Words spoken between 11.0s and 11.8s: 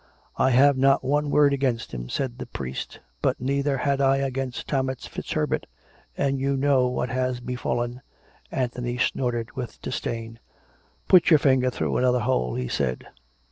Put your finger